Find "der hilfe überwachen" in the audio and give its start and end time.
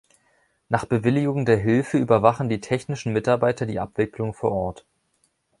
1.45-2.49